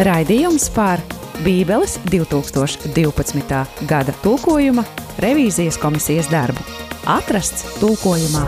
[0.00, 1.02] Raidījums par
[1.44, 3.58] Bībeles 2012.
[3.84, 4.80] gada tulkojuma
[5.20, 6.62] revīzijas komisijas darbu.
[7.04, 8.46] Atrasts tulkojumā.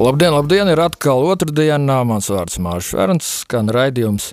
[0.00, 0.72] Labdien, labdien!
[0.72, 1.98] Ir atkal otrdiena.
[2.08, 3.30] Mans vārds Mārcis Kalns.
[3.44, 4.32] Skan raidījums.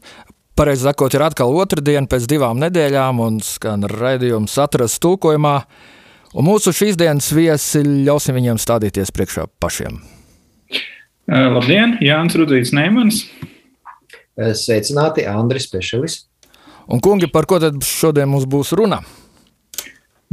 [0.55, 5.57] Pareizi sakot, ir atkal otrdiena pēc divām nedēļām, un skan raidījums atrasts tulkojumā.
[6.39, 9.99] Un mūsu šīs dienas viesi ļausim viņiem stādīties priekšā pašiem.
[11.25, 13.23] Labdien, Jānis Rudzīts Neimans.
[14.35, 16.25] Sveicināti, Andris Pešelis.
[16.85, 18.99] Un, kungi, par ko tad šodien mums būs runa?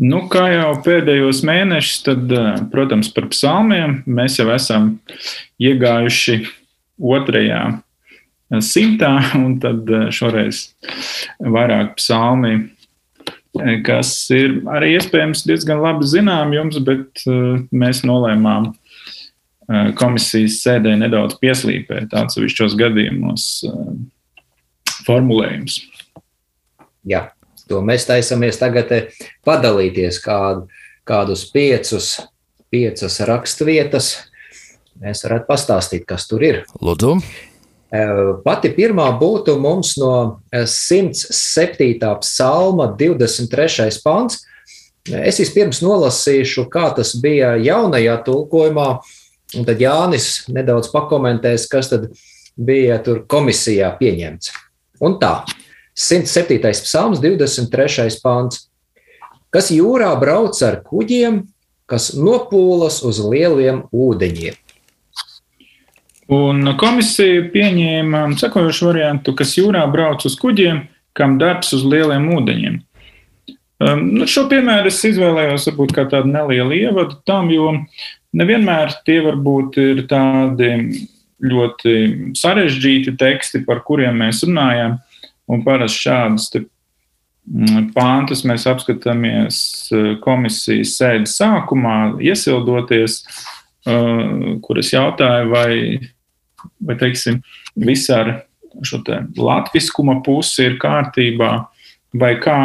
[0.03, 2.35] Nu, kā jau pēdējos mēnešus, tad,
[2.73, 4.91] protams, par psalmiem mēs jau esam
[5.63, 6.43] iegājuši
[7.01, 7.63] otrajā
[8.61, 10.67] simtā, un tad šoreiz
[11.41, 12.69] vairāk psalmi,
[13.87, 17.25] kas ir arī iespējams diezgan labi zinām jums, bet
[17.73, 18.75] mēs nolēmām
[19.99, 23.47] komisijas sēdē nedaudz pieslīpēt atsevišķos gadījumos
[25.07, 25.79] formulējums.
[27.09, 27.29] Jā,
[27.71, 28.91] to mēs taisamies tagad
[29.47, 30.69] padalīties kādu,
[31.09, 32.15] kādus piecus,
[32.71, 34.13] piecas raksturvietas.
[35.03, 36.63] Mēs varētu pastāstīt, kas tur ir.
[36.83, 37.17] Lūdzu.
[38.45, 41.99] Pati pirmā būtu mums no 107.
[42.23, 43.99] psalma 23.
[44.05, 44.39] pāns.
[45.03, 48.87] Es vispirms nolasīšu, kā tas bija jaunajā tulkojumā,
[49.59, 52.09] Un tad Jānis nedaudz pakomentēs, kas tad
[52.57, 54.53] bija tur komisijā pieņemts.
[55.03, 55.43] Un tā,
[55.99, 56.61] 107.
[56.85, 58.21] psalms, 23.
[58.23, 58.67] pāns.
[59.53, 61.43] Kas jūrā brauc ar kuģiem,
[61.91, 64.57] kas nopūlas uz lieliem ūdeņiem.
[66.33, 70.87] Un komisija pieņēma sekojošu variantu, kas jūrā brauc uz kuģiem,
[71.19, 72.81] kam darbs uz lieliem ūdeņiem.
[73.83, 77.73] Um, nu, šo piemēru es izvēlējos varbūt kā tādu nelielu ievadu tam, jo
[78.33, 80.71] Nevienmēr tie varbūt ir tādi
[81.43, 81.95] ļoti
[82.39, 84.97] sarežģīti teksti, par kuriem mēs runājam.
[85.53, 89.59] Un parasti šādas mm, pāntus mēs apskatāmies
[89.93, 93.19] e, komisijas sēdes sākumā, iesildoties,
[93.85, 93.97] e,
[94.65, 95.75] kur es jautāju, vai,
[96.81, 97.43] vai teiksim,
[97.83, 98.33] viss ar
[98.87, 99.03] šo
[99.37, 101.51] latviskuma pusi ir kārtībā
[102.17, 102.57] vai kā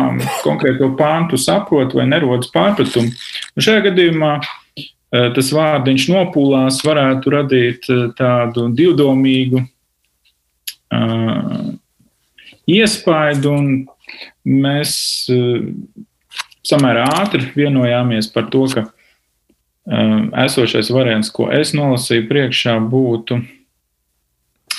[0.46, 3.12] konkrēto pāntu saprot, vai nerodas pārpratumi.
[3.60, 4.67] Šajā gadījumā Eh,
[5.12, 9.70] tas vārdiņš nopūlās varētu radīt eh, tādu divdomīgu uh,
[12.68, 13.88] iespaidu, un
[14.48, 14.92] mēs
[16.68, 18.86] samērā ātri vienojāmies par to, ka
[20.44, 23.40] esošais variants, ko es nolasīju priekšā, būtu,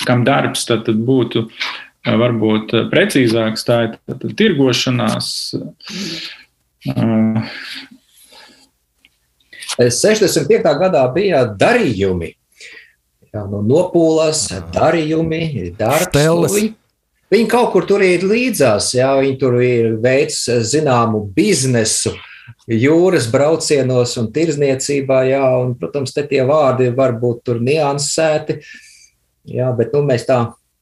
[0.05, 1.47] kam darbs tad, tad būtu
[2.05, 5.31] varbūt precīzāks, tā ir tad, tirgošanās.
[9.79, 10.75] Uh, 65.
[10.81, 12.33] gadā bija darījumi.
[13.29, 16.09] Jā, no nu, nopūlas, darījumi, darbs.
[16.15, 16.63] Nu,
[17.29, 22.15] viņi kaut kur tur ir līdzās, jā, viņi tur ir veids zināmu biznesu
[22.69, 28.59] jūras braucienos un tirzniecībā, jā, un, protams, te tie vārdi var būt tur niansēti,
[29.49, 30.39] jā, bet, nu, mēs tā,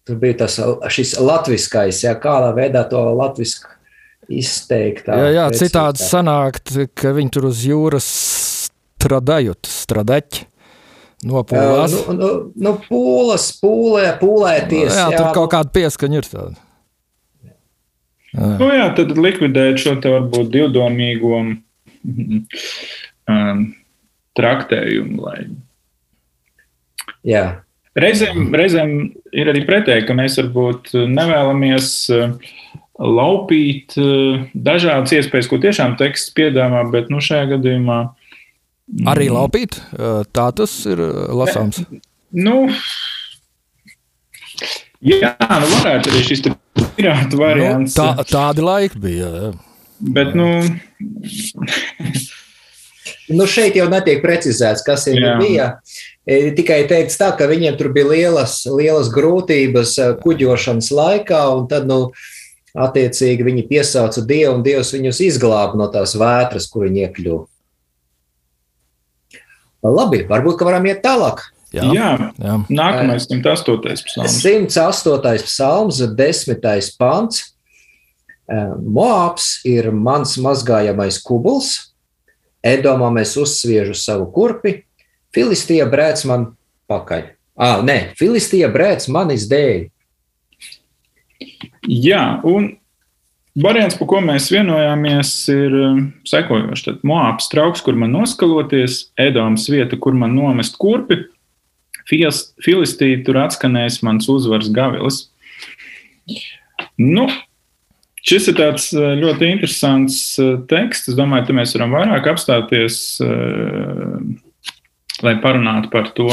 [0.08, 0.60] tur bija tas,
[0.94, 3.76] šis latviskais, jā, kādā veidā to latvisku
[4.28, 5.08] izteikt.
[5.08, 8.08] Jā, jā, citādi sanākt, ka viņi tur uz jūras
[8.98, 10.48] stradājot, stradaķi.
[11.26, 11.94] Nopūlās.
[12.06, 12.30] Nu, nu,
[12.62, 14.94] nu, pūles, pūlē, pūlēties.
[14.94, 16.60] Jā, jā, tur kaut kāda pieskaņa ir tāda.
[17.48, 18.50] Jā.
[18.60, 23.64] Nu, jā, tad likvidēt šo te varbūt divdomīgo um,
[24.38, 25.24] traktējumu.
[25.26, 25.40] Lai...
[27.26, 27.46] Jā.
[27.98, 28.94] Reizēm, reizēm
[29.34, 32.38] ir arī pretēji, ka mēs varbūt nevēlamies uh,
[33.02, 38.04] laupīt uh, dažādas iespējas, ko tiešām teksts piedāvā, bet nu, šajā gadījumā
[38.88, 39.36] Arī mm.
[39.36, 39.80] laupīt,
[40.32, 41.02] tā tas ir
[41.36, 41.82] lasāms.
[42.32, 42.70] Nu,
[45.04, 46.44] jā, nu varētu arī šis
[46.96, 47.98] pirāta nu, variants.
[47.98, 49.28] Nu, tā, tādi laiki bija.
[49.28, 49.50] Jā.
[50.16, 50.48] Bet, nu.
[53.34, 55.74] nu, šeit jau netiek precizēts, kas ir bija.
[56.28, 62.12] Tikai teikts tā, ka viņiem tur bija lielas, lielas grūtības kuģošanas laikā, un tad, nu,
[62.78, 67.46] attiecīgi viņi piesauca Dievu, un Dievs viņus izglāba no tās vētras, kur viņi iekļuva.
[69.86, 71.44] Labi, varbūt varam iet tālāk.
[71.76, 72.10] Jā, jā,
[72.40, 72.56] jā.
[72.72, 74.08] nākamais 108.
[74.08, 74.40] psalms.
[74.42, 75.44] 108.
[75.46, 76.96] psalms, 10.
[76.98, 77.44] pants.
[78.48, 81.92] Moabs ir mans mazgājamais kubuls,
[82.64, 84.86] Edomā mēs uzsviežu savu kurpi,
[85.36, 86.48] Filistija brēc man
[86.90, 87.28] pakaļ.
[87.60, 89.88] Ah, nē, Filistija brēc manis dēļ.
[91.88, 92.72] Jā, un
[93.58, 96.84] Variants, par ko mēs vienojāmies, ir um, sekojošs.
[96.86, 101.24] Tad Moāps trauks, kur man noskaloties, Edomas vieta, kur man nomest kurpi,
[102.08, 105.26] Filistī tur atskanēs mans uzvaras gavilis.
[107.02, 107.26] Nu,
[108.24, 110.20] šis ir tāds ļoti interesants
[110.70, 111.12] teksts.
[111.12, 113.00] Es domāju, ka mēs varam vairāk apstāties,
[115.26, 116.30] lai parunātu par to.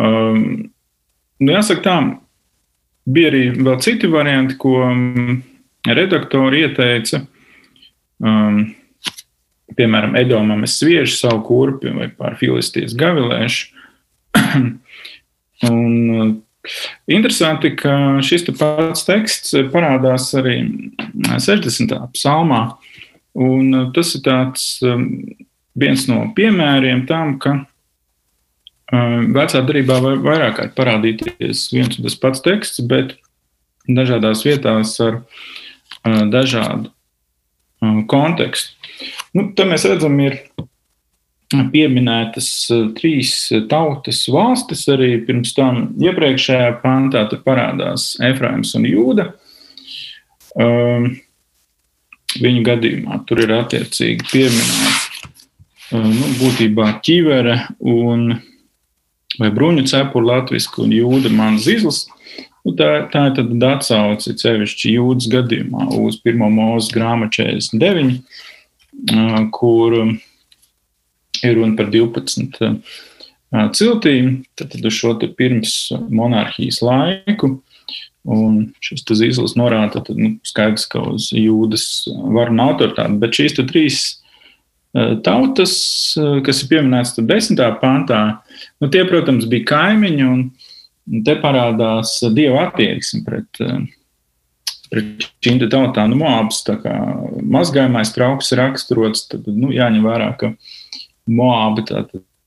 [0.00, 0.38] Um,
[1.42, 1.96] nu, jāsaka tā,
[3.04, 4.78] bija arī vēl citi varianti, ko
[5.92, 7.24] redaktori ieteica.
[8.24, 8.74] Um,
[9.76, 13.72] piemēram, Edomam sviežu savu kurpi vai pār filistijas gavilēšu.
[15.70, 16.40] un,
[17.12, 20.62] Interesanti, ka šis pats teksts parādās arī
[21.28, 21.92] 60.
[22.14, 22.62] psalmā.
[23.36, 25.02] Un tas ir tāds, um,
[25.76, 32.40] viens no piemēriem tam, ka um, vecā darbā var vairāk parādīties viens un tas pats
[32.46, 33.18] teksts, bet
[33.84, 35.44] dažādās vietās ar uh,
[36.02, 36.90] dažādu
[38.08, 38.72] kontekstu.
[39.34, 40.38] Nu, Tad mēs redzam, ir
[41.72, 42.48] pieminētas
[42.96, 43.34] trīs
[43.70, 44.86] tautas valstis.
[44.90, 49.28] Arī pirms tam iepriekšējā pantā parādās Efraims un Jūda.
[52.34, 55.34] Viņu gadījumā tur ir attiecīgi pieminēts uh,
[55.92, 58.32] nu, būtībā ķivere un
[59.38, 62.04] vai bruņu cepura latviešu un jūda man zizls.
[62.64, 66.40] Nu, tā, tā ir tad atsauce cevišķi jūdas gadījumā uz 1.
[66.56, 68.22] mūža grāmatu 49
[69.52, 69.96] kur
[71.44, 72.80] ir runa par 12
[73.74, 77.58] ciltīm, tad uz šo pirms monarhijas laiku.
[78.24, 83.58] Un šis zīles norāda, tad nu, skaidrs, ka uz jūdas varu un autoritāti, bet šīs
[83.68, 83.98] trīs
[85.26, 85.74] tautas,
[86.46, 88.22] kas ir pieminētas desmitā pantā,
[88.80, 90.46] nu, tie, protams, bija kaimiņi, un
[91.26, 93.62] te parādās dieva attieksme pret
[94.94, 96.12] pret šīm tautām.
[96.12, 96.94] Nu, Moabs kā
[97.42, 100.54] mazgājumais trauks raksturots, tad nu, jāņem vērā, ka
[101.30, 101.86] Moabi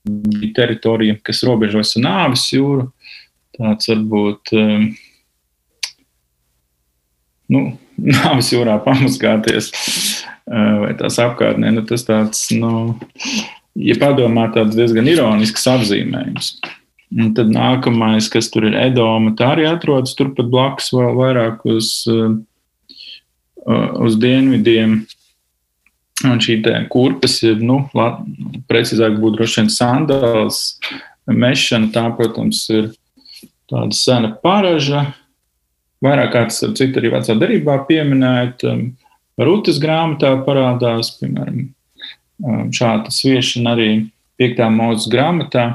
[0.08, 2.88] bija teritorija, kas robežojas ar nāvis jūru.
[3.58, 4.88] Tāds varbūt um,
[7.54, 7.64] nu,
[8.18, 11.74] nāvis jūrā pamazgāties uh, vai tās apkārtnē.
[11.76, 12.96] Nu, tas tāds, nu,
[13.76, 16.54] ja padomā, tāds diezgan ironisks apzīmējums.
[17.16, 21.92] Un tad nākamais, kas tur ir Edoma, tā arī atrodas turpat blakus, vēl vairāk uz,
[22.12, 22.34] uh,
[24.04, 25.00] uz dienvidiem.
[26.28, 26.58] Un šī
[26.90, 27.84] kurpes ir, nu,
[28.68, 30.62] precīzāk būtu droši vien sandāls,
[31.30, 32.90] mešana, tā, protams, ir
[33.70, 35.12] tāda sena paraža.
[36.04, 38.90] Vairāk kāds, citu arī vecā darbā pieminēt, um,
[39.38, 41.68] Rūtas grāmatā parādās, piemēram,
[42.42, 43.90] um, šāda sviešana arī
[44.42, 44.64] 5.
[44.74, 45.68] mūzes grāmatā.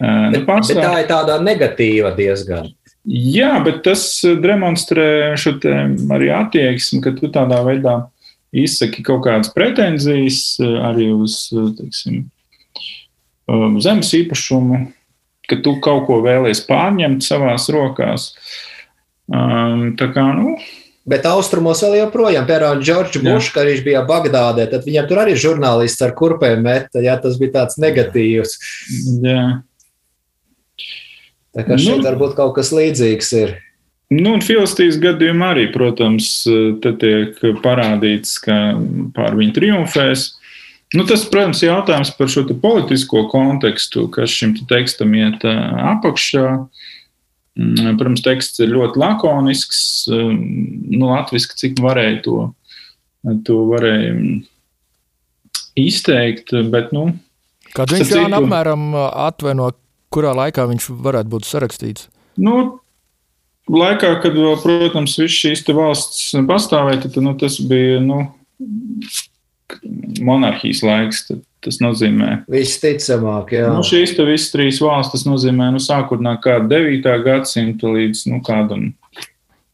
[0.00, 2.68] Nu, bet, bet tā ir tāda negatīva diezgan.
[3.06, 4.02] Jā, bet tas
[4.42, 5.54] demonstrē šo
[6.16, 8.00] arī attieksmi, ka tu tādā veidā
[8.56, 11.46] izsaki kaut kādas pretenzijas arī uz
[11.78, 12.24] teiksim,
[13.84, 14.88] zemes īpašumu,
[15.46, 18.32] ka tu kaut ko vēlies pārņemt savās rokās.
[19.30, 20.56] Tā kā, nu,
[21.06, 25.36] Bet austrumos vēl joprojām, piemēram, Džordžs Bušs, kad viņš bija Bagdādē, tad viņam tur arī
[25.38, 28.56] žurnālists ar kurpēm meta, ja tas bija tāds negatīvs.
[29.22, 29.44] Jā.
[31.56, 33.54] Tā kā šeit nu, varbūt kaut kas līdzīgs ir.
[34.12, 36.28] Nu, un Filistīs gadījumā arī, protams,
[36.84, 38.58] tiek parādīts, ka
[39.16, 40.28] pār viņu triumfēs.
[40.94, 46.50] Nu, tas, protams, ir jautājums par šo politisko kontekstu, kas šim te tekstam iet apakšā.
[47.56, 49.80] Mm, protams, teksts ir ļoti lakonisks,
[50.12, 52.36] nu, latviski, cik varēja to,
[53.48, 54.12] to varēja
[55.80, 57.08] izteikt, bet, nu.
[57.74, 59.72] Kad viņš jau apmēram atvaino
[60.16, 62.08] kurā laikā viņš varētu būt sarakstīts?
[62.40, 62.56] Nu,
[63.70, 68.24] laikā, kad vēl, protams, viss šīs valsts pastāvēja, tad nu, tas bija nu,
[70.24, 71.28] monarhijas laiks.
[71.66, 73.70] Tas nozīmē, ka visticamāk, jā.
[73.74, 77.08] Nu, šīs visas trīs valstis nozīmē, nu, sākot no kāda 9.
[77.24, 78.92] gadsimta līdz nu, kādam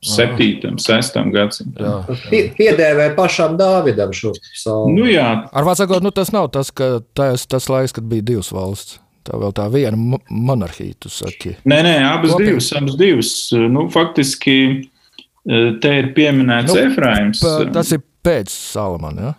[0.01, 0.79] 7.
[0.81, 1.19] 6.
[1.35, 2.09] gadsimtam.
[2.31, 4.89] Pie, piedēvē pašam Dāvidam šo savu.
[4.95, 5.27] Nu, jā.
[5.53, 9.02] Ar vārdu sakot, nu, tas nav tas, ka tas, tas laiks, kad bija divas valsts.
[9.23, 11.57] Tā vēl tā viena monarhija, tu saki.
[11.69, 12.49] Nē, nē, abas Kopīgi.
[12.51, 13.35] divas, abas divas.
[13.71, 17.43] Nu, faktiski e, te ir pieminēts nu, Efraims.
[17.75, 19.39] Tas ir pēc Salamana, ja?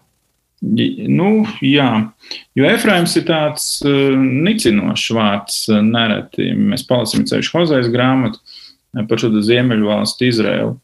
[0.64, 1.90] Nu, jā,
[2.56, 5.58] jo Efraims ir tāds uh, nicinošs vārds.
[5.68, 8.40] E, nereti mēs palasām ceļu Hozejas grāmatu
[9.10, 10.78] par šo ziemeļu valstu Izraēlu.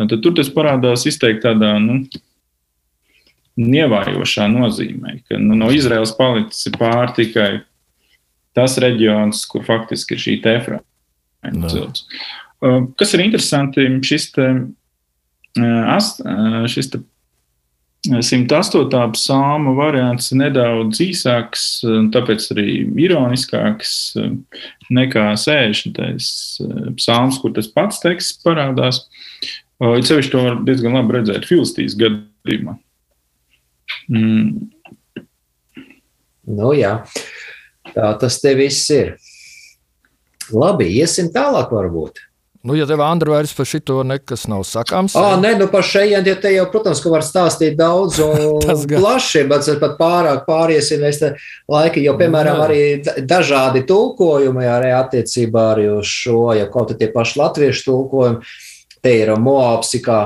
[0.00, 2.00] Tad tur tas parādās izteikti tādā, nu,
[3.60, 7.60] nievājošā nozīmē, ka nu, no Izraels palicis pār tikai
[8.56, 12.06] tas reģions, kur faktiski ir šī tefraņa cilts.
[12.98, 14.48] Kas ir interesanti, šis, te,
[16.70, 17.02] šis te
[18.02, 19.12] 108.
[19.14, 21.66] psalma variants ir nedaudz īsāks,
[22.14, 22.66] tāpēc arī
[22.98, 23.92] ironiskāks
[24.90, 26.00] nekā 60.
[26.98, 29.04] psalms, kur tas pats teksts parādās.
[29.82, 32.74] Ir sevišķi to var diezgan labi redzēt Filistīs gadījumā.
[34.10, 34.70] Mm.
[36.50, 36.96] Nu, jā,
[37.90, 39.16] tā tas te viss ir.
[40.52, 42.20] Labi, iesim tālāk varbūt.
[42.62, 45.40] Nu, ja tev, Andra, vairs par šito nekas nav sakāms, tad.
[45.42, 48.60] Nē, nu par šeit, ja te jau, protams, ka var stāstīt daudz un
[48.92, 51.32] plaši, bet pat pārāk pāriesim mēs te
[51.72, 52.68] laiki, jo, piemēram, Nē.
[52.68, 58.54] arī dažādi tulkojumi arī attiecībā arī uz šo, ja kaut tie paši latviešu tulkojumi,
[59.02, 60.20] te ir Moabs, kā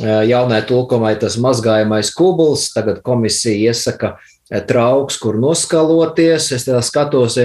[0.00, 4.16] jaunai tulkomai tas mazgājamais kubuls, tagad komisija iesaka
[4.68, 6.52] trauks, kur noskaloties.
[6.56, 7.38] Es skatos,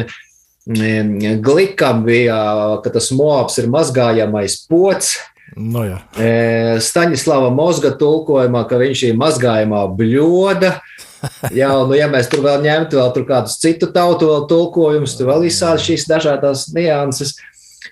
[1.41, 2.38] Glikam bija,
[2.84, 5.15] ka tas moabs ir mazgājamais pots.
[5.58, 5.98] No nu jā.
[6.79, 10.77] Staņislava Mozga tulkojumā, ka viņš ir mazgājamā bļoda.
[11.53, 15.43] Jā, nu, ja mēs tur vēl ņemtu vēl tur kādus citu tautu tulkojumus, tur vēl
[15.46, 17.36] visādi šīs dažādas nianses.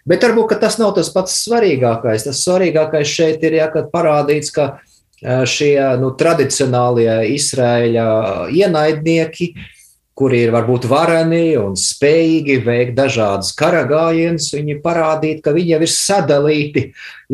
[0.09, 2.25] Bet varbūt tas nav tas pats svarīgākais.
[2.25, 4.79] Tas svarīgākais šeit ir, ja, kad parādīts, ka
[5.19, 8.07] šie nu, tradicionālie Izraēļa
[8.55, 9.67] ienaidnieki uh,
[10.19, 15.93] kuri ir varbūt vareni un spējīgi veikt dažādas karagājienus, viņi parādīt, ka viņi jau ir
[15.93, 16.83] sadalīti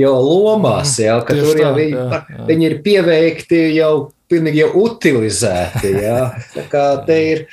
[0.04, 1.08] jau lomās, mhm.
[1.08, 2.50] jā, ka Tieši tur jau tā, viņi, jā, jā.
[2.52, 3.94] viņi ir pieveikti jau
[4.30, 5.96] pilnīgi jau utilizēti.
[6.06, 6.20] Jā.
[6.54, 7.44] Tā kā te ir.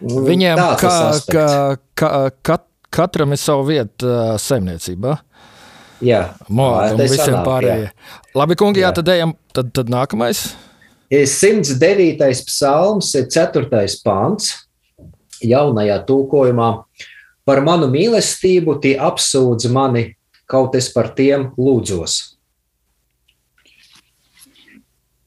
[0.00, 0.96] Mm, Viņiem kā,
[1.28, 1.46] kā,
[1.96, 2.10] kā,
[2.44, 5.18] kat, katram ir sava vieta saimniecībā.
[6.04, 6.20] Jā,
[6.52, 7.88] Moāta un visiem pārējiem.
[8.36, 10.46] Labi, kungi, jā, jā tad ejam, tad, tad nākamais.
[11.14, 12.44] 109.
[12.48, 13.68] psalms ir 4.
[14.04, 14.50] pāns
[15.44, 16.70] jaunajā tulkojumā.
[17.44, 20.06] Par manu mīlestību tie apsūdz mani,
[20.48, 22.34] kaut es par tiem lūdzos.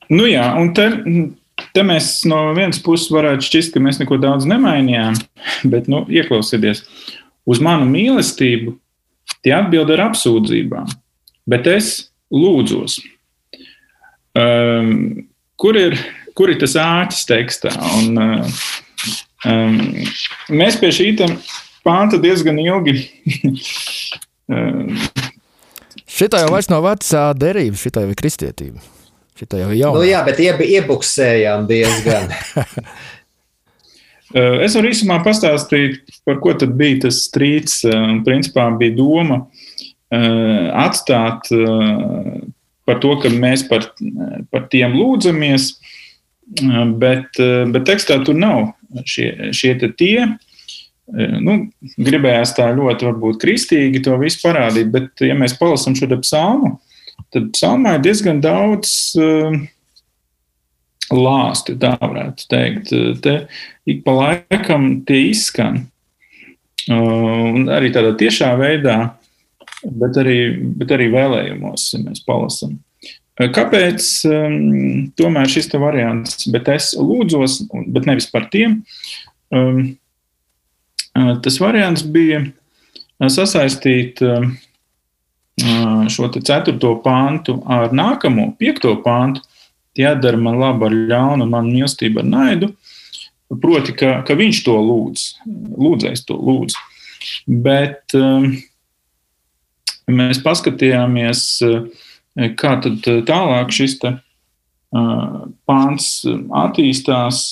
[0.09, 0.87] Nu jā, un te,
[1.75, 5.17] te mēs no vienas puses varētu šķist, ka mēs neko daudz nemainījām,
[5.71, 6.85] bet nu, ieklausieties,
[7.47, 8.77] uz manu mīlestību
[9.47, 10.91] tie atbild ar apsūdzībām,
[11.47, 11.91] bet es
[12.33, 12.99] lūdzos.
[14.37, 15.95] Um, kur ir,
[16.35, 17.71] kur ir tas āķis tekstā.
[18.01, 18.19] Un,
[19.47, 19.79] um,
[20.51, 21.13] mēs pie šī
[21.87, 22.99] pānta diezgan ilgi.
[24.51, 24.91] um,
[26.17, 28.83] Šitā jau vairs nav vecā derība, šitā jau ir kristietība.
[29.37, 30.01] Šitā jau ir jauna.
[30.01, 32.31] Nu jā, bet ieb, iebuksējām diezgan.
[34.35, 37.81] es varu īsumā pastāstīt, par ko tad bija tas strīds.
[38.27, 39.45] Principā bija doma
[40.77, 41.49] atstāt
[42.87, 43.89] par to, ka mēs par,
[44.51, 45.69] par tiem lūdzamies,
[46.99, 47.39] bet,
[47.73, 48.71] bet tekstā tur nav
[49.03, 50.27] šie, šie tie.
[51.07, 51.59] Nu,
[52.03, 56.73] gribējās tā ļoti, varbūt, kristīgi to visu parādīt, bet, ja mēs palasām šo psalmu,
[57.31, 59.55] tad psalmā ir diezgan daudz uh,
[61.13, 62.91] lāstu, tā varētu teikt.
[63.23, 63.37] Te
[63.87, 65.85] ik pa laikam tie izskan.
[66.87, 68.97] Uh, un arī tādā tiešā veidā
[69.83, 70.37] bet arī,
[70.79, 72.77] bet arī vēlējumos, ja mēs palasām.
[73.37, 78.79] Kāpēc um, tomēr šis variants, bet es lūdzos, bet nevis par tiem?
[79.53, 79.97] Um,
[81.13, 82.41] tas variants bija
[83.21, 84.55] sasaistīt um,
[86.09, 89.45] šo ceturto pāntu ar nākamo, piekto pāntu.
[89.99, 92.71] Jādara man labi ar ļaunu, man mīlestību ar naidu.
[93.47, 95.27] Proti, ka, ka viņš to lūdz,
[95.79, 96.75] lūdzēs to lūdz.
[97.47, 98.49] Bet um,
[100.11, 105.39] mēs paskatījāmies, eh, kā tad eh, tālāk šis te, uh,
[105.69, 107.45] pāns attīstās,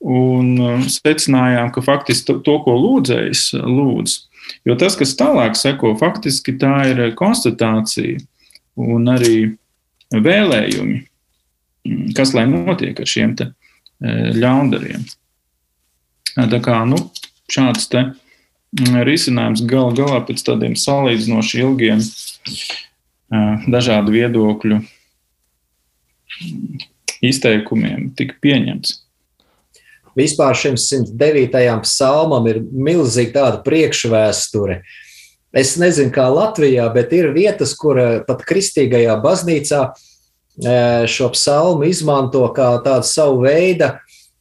[0.00, 0.56] un
[0.88, 4.16] secinājām, ka faktiski to, to ko lūdzējs, lūdz.
[4.66, 8.20] Jo tas, kas tālāk seko, faktiski tā ir konstatācija
[8.80, 9.52] un arī
[10.10, 11.02] vēlējumi,
[12.16, 13.50] kas lai notiek ar šiem te
[14.00, 15.04] ļaundariem.
[16.36, 16.98] Tā kā nu,
[17.50, 18.04] šāds te
[18.78, 22.02] risinājums gal galā pēc tādiem salīdzinoši ilgiem
[23.70, 24.80] dažādu viedokļu
[27.26, 28.96] izteikumiem tika pieņemts.
[30.18, 31.60] Vispār šim 109.
[31.84, 34.80] psalmam ir milzīga tāda priekšvēsture.
[35.50, 39.82] Es nezinu, kā Latvijā, bet ir vietas, kur pat kristīgajā baznīcā
[40.60, 43.92] šo psalmu izmanto kā tādu savu veidu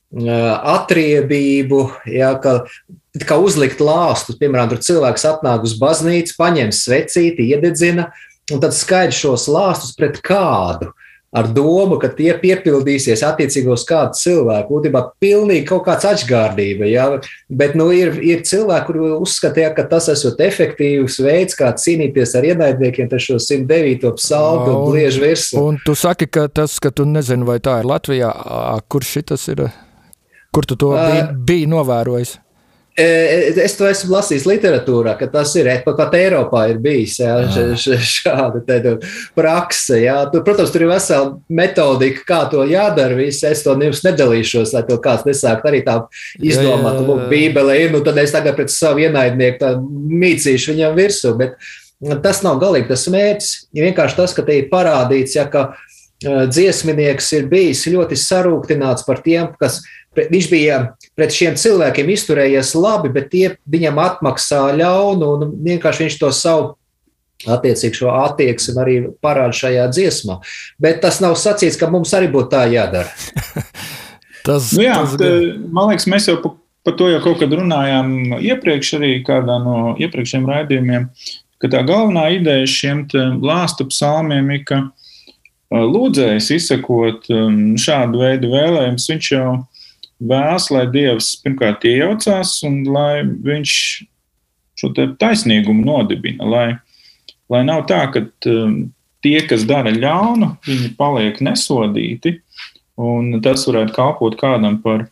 [0.09, 2.65] atriebību, ja, ka
[3.25, 4.37] kā uzlikt lāstus.
[4.39, 8.09] Piemēram, tur cilvēks atnāk uz baznīcu, paņem svecīti, iededzina,
[8.53, 10.93] un tad skaidrs šos lāstus pret kādu.
[11.31, 14.79] Ar domu, ka tie piepildīsies attiecībā uz kādu cilvēku.
[14.79, 16.89] Būtībā pilnīgi kaut kāds atšķārdība.
[16.89, 17.05] Ja?
[17.49, 22.49] Bet nu, ir, ir cilvēki, kuri uzskatīja, ka tas esot efektīvs veids, kā cīnīties ar
[22.49, 24.09] ienaidniekiem, tad šo 109.
[24.17, 25.61] psalmu bliež virsū.
[25.61, 28.33] Un tu saki, ka tas, ka tu nezini, vai tā ir Latvijā,
[28.89, 29.67] kur šitas ir,
[30.55, 32.39] kur tu to biji, biji novērojis?
[32.99, 37.35] Es to esmu lasījis literatūrā, ka tas ir pat, pat Eiropā ir bijis jā,
[38.03, 38.95] šāda tāda
[39.37, 40.01] prakse.
[40.03, 40.17] Jā.
[40.33, 43.17] Tur, protams, tur ir vesela metodika, kā to jādara.
[43.19, 43.45] Viss.
[43.47, 45.99] Es to jums nedalīšos, lai to kāds nesāktu arī tā
[46.37, 46.99] izdomāt.
[47.07, 49.75] Lūk, Bībele ir, nu tad es tagad pret savu ienaidnieku
[50.19, 51.35] mīcīšu viņam virsū.
[51.39, 51.55] Bet
[52.23, 53.53] tas nav galīgi tas mērķis.
[53.79, 55.69] Vienkārši tas, ka te ir parādīts, ja, ka
[56.23, 59.79] dziesminieks ir bijis ļoti sarūktināts par tiem, kas
[60.19, 60.79] viņš bija
[61.17, 66.75] pret šiem cilvēkiem izturējies labi, bet tie viņam atmaksā ļaunu, un vienkārši viņš to savu
[67.47, 70.39] attiecīgi šo attieksmi arī parāda šajā dziesmā.
[70.81, 73.07] Bet tas nav sacīts, ka mums arī būtu tā jādara.
[74.47, 75.15] tas, nu jā, tas...
[75.21, 75.29] Tā,
[75.71, 79.93] man liekas, mēs jau par pa to jau kaut kad runājām iepriekš, arī kādā no
[79.99, 81.09] iepriekšējiem raidījumiem,
[81.61, 83.03] ka tā galvenā ideja šiem
[83.43, 84.79] lāstu psalmiem ir, ka
[85.69, 87.27] lūdzējs izsakot
[87.79, 89.51] šādu veidu vēlējumus, viņš jau
[90.19, 93.73] vēlas, lai Dievs pirmkārt iejaucās un lai viņš
[94.79, 96.47] šo taisnīgumu nodibina.
[96.47, 96.67] Lai,
[97.51, 98.77] lai nav tā, ka um,
[99.25, 102.37] tie, kas dara ļaunu, viņi paliek nesodīti,
[102.99, 105.07] un tas varētu kalpot kādam par,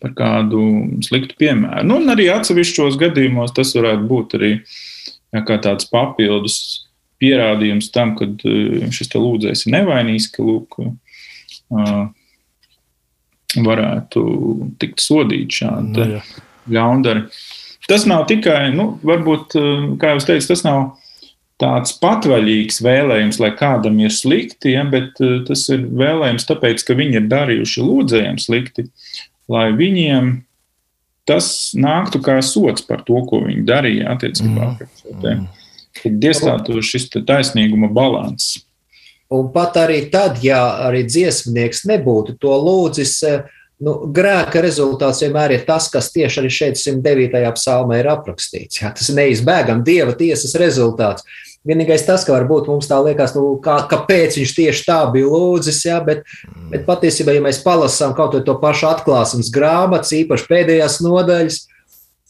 [0.00, 0.62] par kādu
[1.04, 1.84] sliktu piemēru.
[1.88, 4.52] Nu, un arī atsevišķos gadījumos tas varētu būt arī
[5.44, 6.58] kā tāds papildus
[7.22, 12.04] pierādījums tam, ka uh, šis lūdzējs ir nevainīgs, ka lūk, uh,
[13.62, 14.24] varētu
[14.82, 16.22] tikt sodīti šādi nu,
[16.74, 17.28] ļaundari.
[17.88, 20.96] Tas nav tikai, nu, varbūt, eh, kā jau teicu, tas nav
[21.60, 26.96] tāds patvaļīgs vēlējums, lai kādam ir slikti, ja, bet eh, tas ir vēlējums tāpēc, ka
[26.98, 28.88] viņi ir darījuši lūdzējiem slikti,
[29.52, 30.34] lai viņiem
[31.28, 34.74] tas nāktu kā sots par to, ko viņi darīja attiecībā mm.
[34.80, 35.36] pret šo te.
[35.94, 38.64] Kad iestātu šis taisnīguma balanss.
[39.32, 43.46] Un pat arī tad, ja arī dziesmnieks nebūtu to lūdzis, eh,
[43.84, 47.54] nu, grēka rezultāts vienmēr ir tas, kas tieši arī šeit, 109.
[47.56, 48.82] psalmā, ir aprakstīts.
[48.82, 51.24] Jā, tas ir neizbēgami dieva tiesas rezultāts.
[51.64, 55.80] Vienīgais tas, ka varbūt mums tā liekas, nu, kā, kāpēc viņš tieši tā bija lūdzis,
[55.88, 56.20] jā, bet,
[56.68, 61.62] bet patiesībā, ja mēs palasām kaut to pašu atklāsmes grāmatas, īpaši pēdējās nodaļas,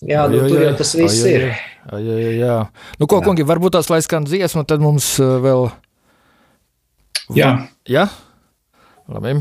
[0.07, 1.49] jā, nu, jā, jā, tur jau tas viss jā, jā, ir.
[1.51, 2.59] Jā, jā, jā, jā.
[3.03, 3.27] Nu, ko, jā.
[3.27, 5.35] kungi, varbūt tās lai skan dziesma, tad mums uh,
[7.29, 7.51] vēl Jā.
[7.89, 8.09] Jā?
[9.09, 9.39] Labi.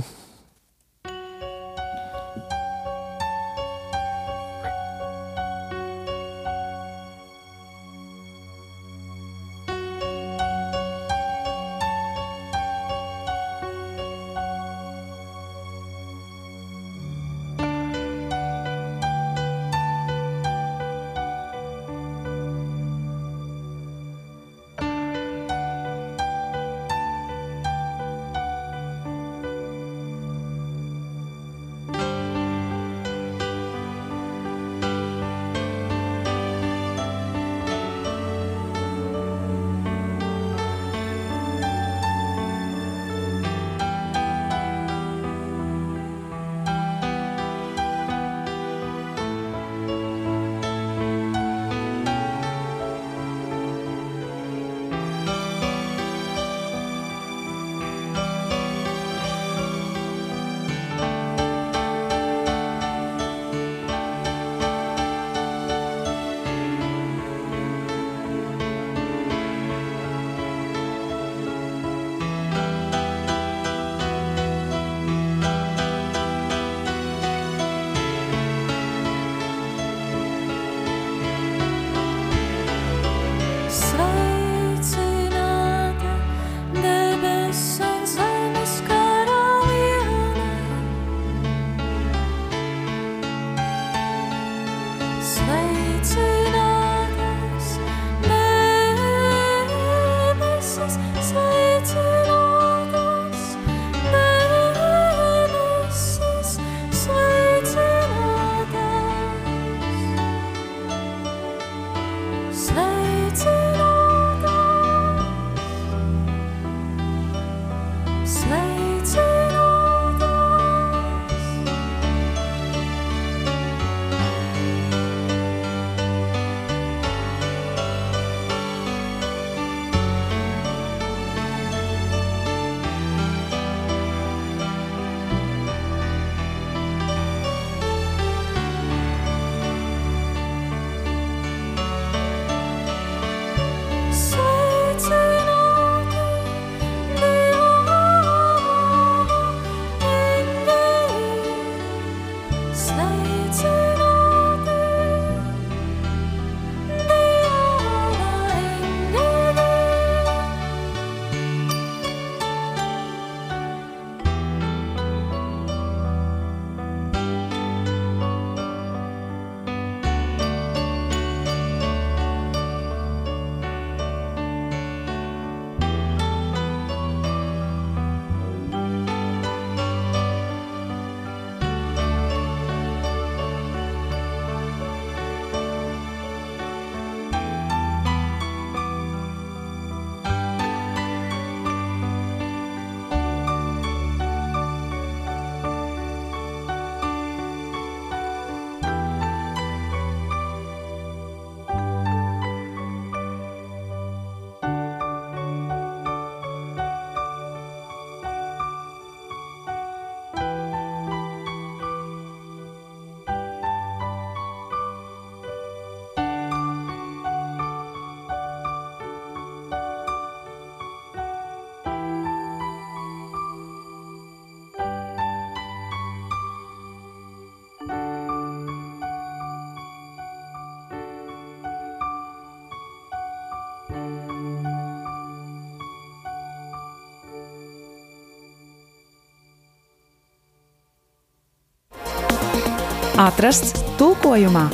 [243.23, 244.65] Atrasts tulkojumā!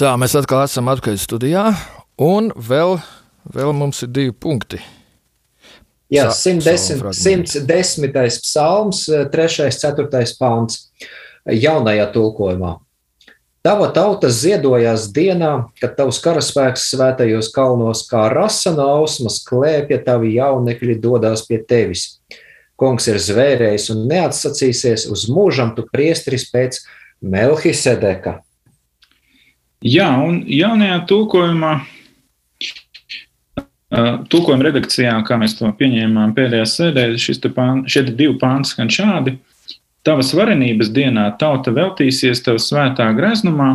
[0.00, 1.64] Tā, mēs atkal esam atpakaļ studijā,
[2.24, 2.94] un vēl,
[3.52, 4.80] vēl mums ir divi punkti.
[6.12, 6.62] Jā, Sa- 110.
[6.62, 7.52] psalmu fragments.
[7.60, 8.38] 110.
[8.46, 9.02] psalms,
[9.34, 9.68] 3.
[9.76, 10.32] 4.
[10.40, 10.78] pāns,
[11.44, 12.78] jaunajā tulkojumā.
[13.62, 20.96] Tava tauta ziedojās dienā, kad tavs karaspēks svētajos kalnos kā rasa nausmas klēpja tavi jaunekļi
[21.04, 22.16] dodās pie tevis.
[22.82, 26.80] Kungs ir zvērējis un neatsacīsies uz mūžam tu priestris pēc
[27.22, 28.40] Melhisedeka.
[29.86, 31.70] Jā, un jaunajā tulkojumā,
[33.62, 37.06] ā, tulkojuma redakcijā, kā mēs to pieņēmām pēdējā sēdē,
[37.54, 39.36] pān, šie divi pāns skan šādi.
[40.02, 43.70] Tavas varenības dienā tauta veltīsies tev svētā greznumā,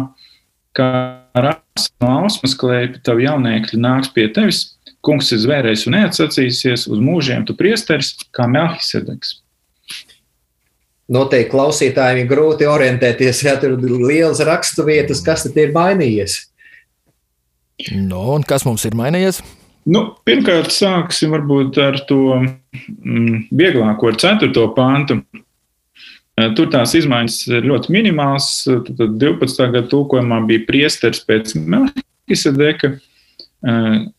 [0.75, 0.89] kā
[1.31, 4.65] rasa no ausmas klēpja, tavu jauniekļi nāks pie tevis.
[5.07, 9.37] Kungs ir zvērējis un neatsacīsies uz mūžiem, tu priesteris, kā Melhisedeks.
[11.07, 16.41] Noteikti klausītājiem ir grūti orientēties, ja tur ir liels rakstu vietas, kas tad ir mainījies.
[17.95, 19.39] Nu, un kas mums ir mainījies?
[19.87, 24.49] Nu, pirmkārt, sāksim varbūt ar to mm, vieglāko, ar 4.
[24.75, 25.21] pāntu.
[26.37, 28.49] Eh, Tur tās izmaiņas ir ļoti minimālas.
[28.67, 29.69] Tad tad 12.
[29.77, 32.97] gada tulkojumā bija priesteris pēc Melkisedeka,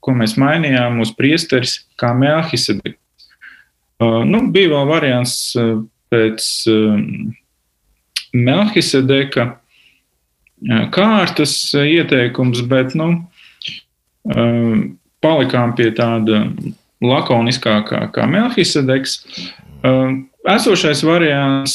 [0.02, 2.96] ko mēs mainījām uz priesteris kā Melkisedeka.
[4.02, 5.76] Eh, Nu, bija vēl variants eh,
[6.10, 7.36] pēc eh,
[8.34, 13.10] Melkisedeka eh, kārtas eh, ieteikums, bet, nu,
[14.28, 14.74] eh,
[15.24, 16.44] palikām pie tāda
[17.02, 19.20] lakoniskākā kā Melkisedeks.
[20.48, 21.74] Esošais variants,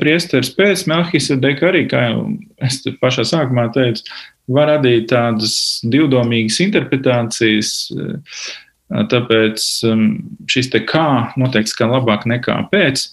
[0.00, 2.24] priesteris pēc Melkisedeka arī, kā jau
[2.66, 4.02] es pašā sākumā teicu,
[4.52, 5.56] var radīt tādas
[5.86, 7.72] divdomīgas interpretācijas.
[7.94, 8.44] uh,
[8.86, 10.02] Tāpēc um,
[10.46, 13.08] šis te kā noteikti skan labāk nekā pēc.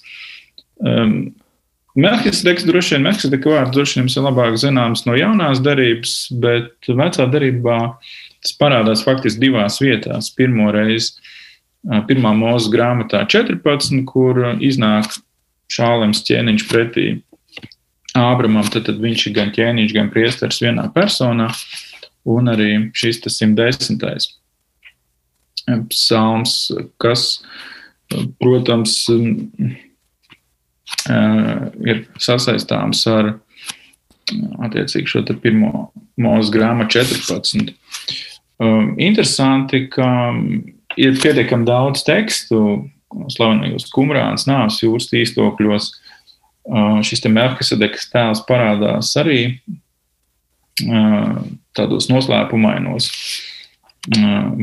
[0.85, 1.33] Um,
[1.97, 7.27] Melkisedeks droši vien, Melkisedeka vārds droši vien ir labāk zināms no jaunās darības, bet vecā
[7.29, 7.79] darbā
[8.43, 10.31] tas parādās faktiski divās vietās.
[10.33, 11.21] Pirmo reizi,
[12.09, 15.09] pirmā mūža grāmatā 14, kur iznāk
[15.73, 17.07] šālems ķēniņš pretī
[18.17, 21.47] Ābramam, tad, tad viņš ir gan ķēniņš, gan priesteris vienā personā,
[22.29, 24.27] un arī šis tas 110.
[25.89, 26.57] psalms,
[27.01, 27.25] kas,
[28.37, 28.99] protams,
[31.09, 33.33] ir sasaistāms ar
[34.63, 35.89] attiecīgi šo pirmo
[36.21, 37.73] mūža grāmatu 14.
[38.61, 40.07] Um, interesanti, ka
[41.01, 42.59] ir pietiekami daudz tekstu
[43.33, 45.89] slavenajos kumrāns, nāves jūras tīstokļos.
[47.03, 49.39] Šis Melkisedekas tēls parādās arī
[51.75, 53.09] tādos noslēpumainos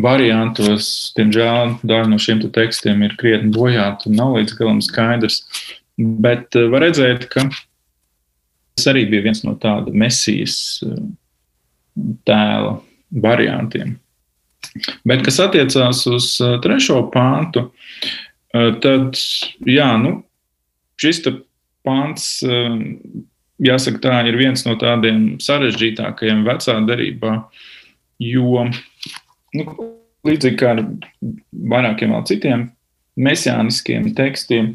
[0.04, 0.88] variantos.
[1.16, 5.42] Diemžēl daži no šiem te tekstiem ir krietni bojāti un nav līdz galam skaidrs.
[6.00, 10.80] Bet var redzēt, ka tas arī bija viens no tāda mesijas
[12.28, 12.78] tēla
[13.10, 13.98] variantiem.
[15.04, 16.32] Bet, kas attiecās uz
[16.64, 17.66] trešo pāntu,
[18.52, 19.20] tad,
[19.68, 20.20] jā, nu,
[21.00, 21.32] šis te
[21.86, 22.76] pāns, uh,
[23.62, 27.34] jāsaka, tā ir viens no tādiem sarežģītākajiem vecā derībā,
[28.24, 28.66] jo,
[29.56, 29.66] nu,
[30.28, 30.84] līdzīgi kā ar
[31.74, 32.68] vairākiem vēl citiem
[33.20, 34.74] mesijāniskiem tekstiem,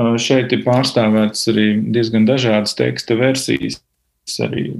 [0.00, 3.82] uh, šeit ir pārstāvēts arī diezgan dažādas teksta versijas,
[4.40, 4.70] arī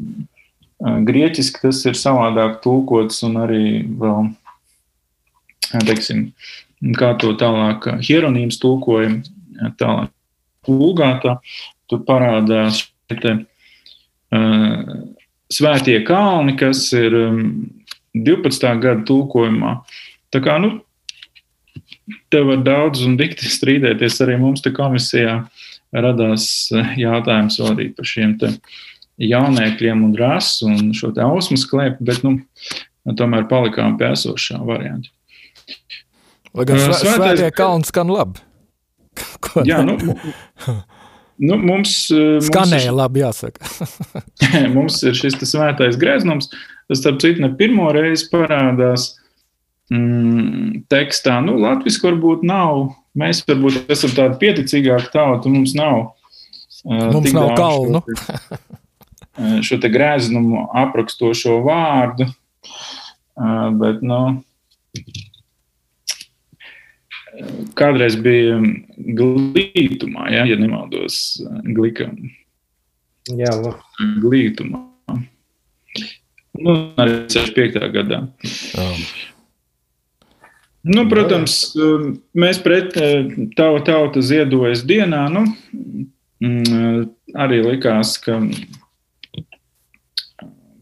[0.85, 4.27] Grieķiski tas ir savādāk tulkots, un arī vēl,
[5.87, 6.27] teiksim,
[6.99, 9.23] kā to tālāk hieronīms tulkojam,
[9.81, 10.11] tālāk
[10.69, 11.39] vulgātā,
[11.91, 14.95] tur parādās te uh,
[15.53, 17.45] svētie kalni, kas ir um,
[18.15, 18.67] 12.
[18.83, 19.77] gada tulkojumā.
[20.35, 20.79] Tā kā, nu,
[22.33, 25.43] te var daudz un dikti strīdēties arī mums te komisijā
[25.95, 26.47] radās
[26.99, 28.51] jautājums arī par šiem te
[29.23, 32.39] jaunēkļiem un rasu un šo te ausmas klēpi, bet nu,
[33.19, 35.13] tomēr palikām pie esošā varianta.
[36.55, 38.43] Lai gan svētie kalni skan labi.
[39.45, 39.97] Ko Jā, nu,
[41.39, 43.67] nu mums, mums, Skanēja labi, jāsaka.
[44.77, 46.51] mums ir šis svētais greznums.
[46.89, 49.15] Tas, starp citu, ne pirmo reizi parādās
[49.93, 51.39] mm, tekstā.
[51.45, 52.91] Nu, Latvijas varbūt nav.
[53.19, 56.01] Mēs varbūt esam tādi pieticīgāki tauti, mums nav.
[56.85, 58.03] uh, Mums nav kalnu.
[58.03, 58.59] Šo te,
[59.39, 62.29] uh, šo te greznumu aprakstošo vārdu.
[63.35, 64.19] Uh, Bet, nu,
[67.79, 68.59] kādreiz bija
[69.19, 71.41] glītumā, ja, ja nemaldos,
[71.77, 72.17] glikam,
[73.31, 73.79] Jā, la-
[74.21, 74.83] glītumā.
[76.55, 77.81] Nu, arī 65.
[77.95, 78.19] gadā.
[78.75, 78.89] Jā.
[80.85, 81.73] Nu, protams,
[82.37, 82.93] mēs pret
[83.57, 85.23] tavu tautu ziedojas dienā.
[85.33, 85.47] Nu,
[86.45, 87.09] mm,
[87.41, 88.37] arī likās, ka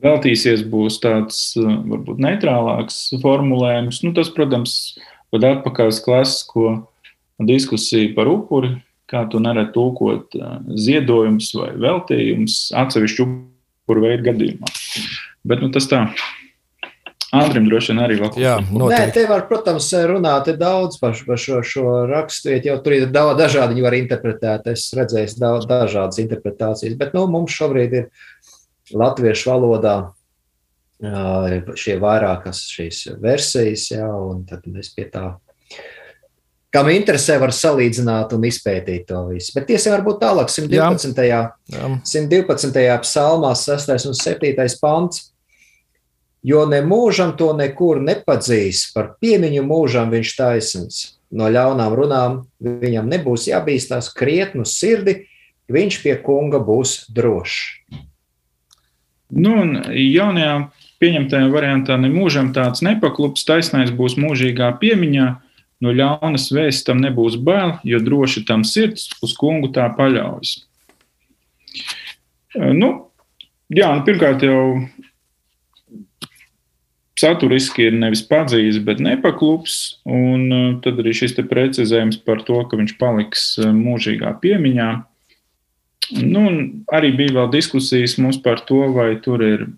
[0.03, 4.03] veltīsies būs tāds varbūt neitrālāks formulējums.
[4.03, 4.75] Nu, tas, protams,
[5.33, 6.67] pat atpakaļ uz klasisko
[7.43, 8.77] diskusiju par upuri,
[9.11, 10.37] kā tu neredz tulkot
[10.79, 14.71] ziedojums vai veltījums atsevišķu upuru veidu gadījumā.
[15.49, 16.07] Bet nu, tas tā.
[17.33, 18.89] Andrim droši vien arī vēl kaut kas tāds.
[18.93, 23.39] Nē, te var, protams, runāt daudz par, par šo, šo raksturiet, jo tur ir daudz
[23.41, 24.69] dažādi, viņi var interpretēt.
[24.75, 28.11] Es redzēju daudz dažādas interpretācijas, bet nu, mums šobrīd ir
[28.93, 29.97] latviešu valodā
[31.03, 35.33] šie vairākas šīs versijas, jā, un tad mēs pie tā
[36.73, 39.53] kam interesē, var salīdzināt un izpētīt to visu.
[39.53, 41.19] Bet tiesim varbūt tālāk, 112.
[41.29, 41.43] Jā.
[41.75, 41.91] Jā.
[42.09, 42.87] 112.
[43.05, 43.93] psalmā 6.
[44.09, 44.55] un 7.
[44.81, 45.27] pants
[46.43, 51.03] jo ne mūžam to nekur nepadzīs, par piemiņu mūžam viņš taisns.
[51.33, 55.23] No ļaunām runām viņam nebūs jābīstās krietnu sirdi,
[55.73, 57.61] viņš pie kunga būs drošs.
[59.33, 59.55] Nu,
[59.97, 60.57] jaunajā
[61.03, 65.29] pieņemtajā variantā ne mūžam tāds nepaklups, taisnais būs mūžīgā piemiņā,
[65.83, 70.61] no ļaunas vēsts tam nebūs bail, jo droši tam sirds uz kungu tā paļaujas.
[72.55, 72.91] Nu,
[73.73, 74.63] jā, nu, pirmkārt jau
[77.23, 79.79] saturiski ir nevis padzīs, bet nepaklups.
[80.09, 84.91] Un uh, tad arī šis precizējums par to, ka viņš paliks uh, mūžīgā piemiņā.
[86.19, 86.43] Nu,
[86.93, 89.69] arī bija vēl diskusijas mums par to, vai tur ir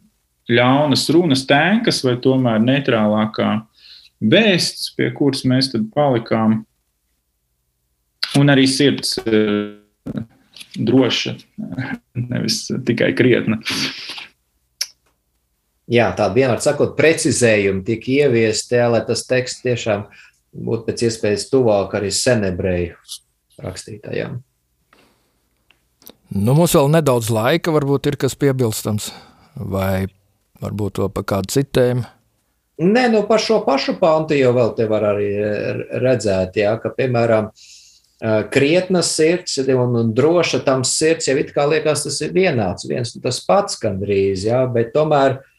[0.51, 3.51] ļaunas runas tēnkas vai tomēr neitrālākā
[4.25, 6.63] vēsts, pie kuras mēs tad palikām.
[8.35, 9.77] Un arī sirds uh,
[10.75, 11.37] droša,
[12.33, 13.61] nevis tikai krietna
[15.91, 20.07] jā, tāda vienmēr sakot, precizējumi tika ieviesti, jā, lai tas teksts tiešām
[20.55, 22.97] būtu pēc iespējas tuvāk arī senebreju
[23.63, 24.41] rakstītājām.
[26.35, 29.13] Nu, mums vēl nedaudz laika, varbūt ir kas piebilstams,
[29.55, 30.07] vai
[30.65, 32.03] varbūt to par kādu citēm.
[32.83, 35.31] Nē, nu par šo pašu pantu jau vēl te var arī
[36.03, 37.53] redzēt, jā, ka, piemēram,
[38.51, 43.15] krietna sirds un, un droša tam sirds, jau it kā liekas, tas ir vienāds, viens
[43.15, 45.51] un tas pats gandrīz, jā, bet tomēr uh,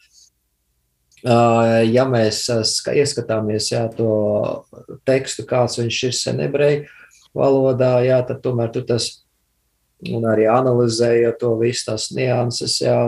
[1.24, 2.44] Ja mēs
[2.92, 4.64] ieskatāmies jā, to
[5.08, 6.84] tekstu, kāds viņš ir senebreju
[7.36, 9.24] valodā, jā, tad tomēr tur tas,
[10.06, 12.98] un arī analizējot to visu tās nianses, jā,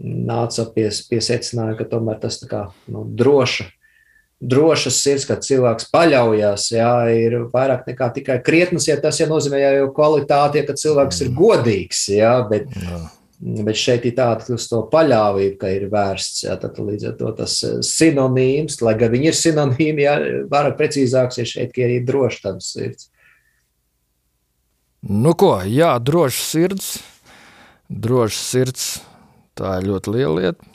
[0.00, 3.68] nāca pie, pie secinājuma, ka tomēr tas kā nu, droša,
[4.42, 9.60] drošas sirds, kad cilvēks paļaujas, jā, ir vairāk nekā tikai krietnes, ja tas ja nozīmē
[9.62, 13.02] jau kvalitāti, ja ka cilvēks ir godīgs, jā, bet jā
[13.42, 16.44] Bet šeit ir tāda uz to paļāvību, ka ir vērsts.
[16.44, 20.12] Jā, tad līdz ar to tas eh, sinonīms, lai gan viņi ir sinonīmi, jā,
[20.52, 23.08] vairāk precīzāks ir šeit, ka ir drošs tam sirds.
[25.02, 26.92] Nu ko, jā, drošs sirds,
[27.90, 28.86] drošs sirds,
[29.58, 30.70] tā ir ļoti liela lieta,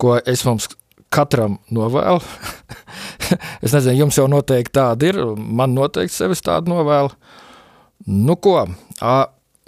[0.00, 0.68] ko es mums
[1.12, 2.20] katram novēlu.
[3.64, 7.14] es nezinu, jums jau noteikti tāda ir, man noteikti sevis tāda novēlu.
[8.06, 8.60] Nu ko,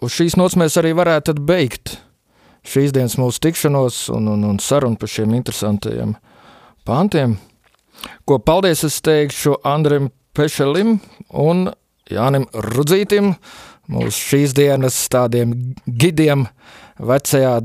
[0.02, 1.96] uz šīs nots mēs arī varētu beigt
[2.68, 6.14] šīs dienas mūsu tikšanos un, un, un sarunu par šiem interesantajiem
[6.88, 7.36] pantiem.
[8.28, 10.98] Ko paldies es teikšu Andrim Pešelim
[11.34, 11.68] un
[12.08, 13.32] Jānim Rudzītim,
[13.90, 15.54] mūsu šīs dienas tādiem
[15.86, 16.46] gidiem
[16.98, 17.58] vecajā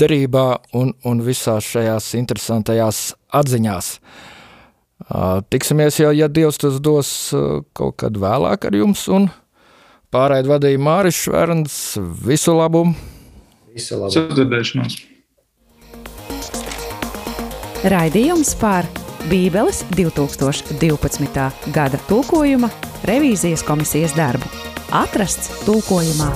[0.00, 3.94] derībā un, un visās šajās interesantajās atziņās.
[5.50, 7.08] Tiksimies jau, ja Dievs tas dos
[7.76, 9.28] kaut kad vēlāk ar jums un
[10.14, 11.76] Pārēd vadīja Māris Šverns.
[12.22, 12.84] Visu labu!
[13.74, 14.14] Visu labu!
[14.14, 15.00] Sadzirdēšanos!
[17.90, 18.86] Raidījums par
[19.26, 21.48] Bībeles 2012.
[21.74, 22.70] gada tulkojuma
[23.10, 24.46] revīzijas komisijas darbu
[24.94, 26.30] atrasts tulkojumā